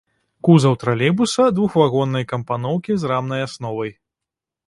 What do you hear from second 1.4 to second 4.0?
двухвагоннай кампаноўкі з рамнай асновай.